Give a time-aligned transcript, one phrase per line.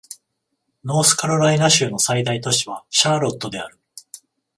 [0.83, 3.77] ノースカロライナ州の最大都市はシャーロットである